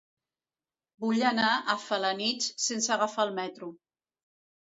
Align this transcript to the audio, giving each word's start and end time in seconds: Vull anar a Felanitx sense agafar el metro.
Vull 1.03 1.19
anar 1.31 1.49
a 1.51 1.75
Felanitx 1.83 2.49
sense 2.69 2.95
agafar 2.97 3.27
el 3.29 3.37
metro. 3.43 3.69